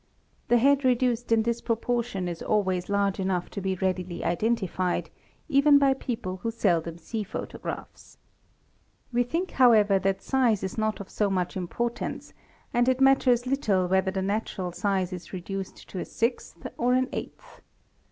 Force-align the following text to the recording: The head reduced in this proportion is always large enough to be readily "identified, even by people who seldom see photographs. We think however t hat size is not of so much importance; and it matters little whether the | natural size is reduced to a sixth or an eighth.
The 0.47 0.57
head 0.57 0.83
reduced 0.83 1.31
in 1.31 1.43
this 1.43 1.61
proportion 1.61 2.27
is 2.27 2.41
always 2.41 2.89
large 2.89 3.19
enough 3.19 3.51
to 3.51 3.61
be 3.61 3.75
readily 3.75 4.23
"identified, 4.25 5.11
even 5.47 5.77
by 5.77 5.93
people 5.93 6.37
who 6.37 6.49
seldom 6.49 6.97
see 6.97 7.23
photographs. 7.23 8.17
We 9.13 9.21
think 9.21 9.51
however 9.51 9.99
t 9.99 10.09
hat 10.09 10.23
size 10.23 10.63
is 10.63 10.75
not 10.75 11.01
of 11.01 11.11
so 11.11 11.29
much 11.29 11.55
importance; 11.55 12.33
and 12.73 12.89
it 12.89 12.99
matters 12.99 13.45
little 13.45 13.85
whether 13.87 14.09
the 14.09 14.21
| 14.21 14.21
natural 14.23 14.71
size 14.71 15.13
is 15.13 15.33
reduced 15.33 15.87
to 15.89 15.99
a 15.99 16.05
sixth 16.05 16.65
or 16.79 16.93
an 16.95 17.07
eighth. 17.13 17.61